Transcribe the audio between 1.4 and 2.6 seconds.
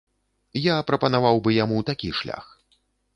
бы яму такі шлях.